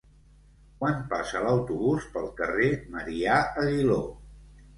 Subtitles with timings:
[0.77, 4.01] Quan passa l'autobús pel carrer Marià Aguiló?